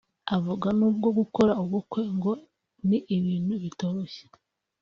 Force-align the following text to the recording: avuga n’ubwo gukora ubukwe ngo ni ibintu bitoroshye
avuga 0.35 0.67
n’ubwo 0.77 1.07
gukora 1.19 1.51
ubukwe 1.63 2.01
ngo 2.15 2.31
ni 2.87 2.99
ibintu 3.17 3.53
bitoroshye 3.63 4.25